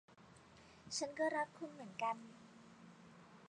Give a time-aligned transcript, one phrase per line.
[0.97, 2.17] ฉันก็รักคุณเหมือนกัน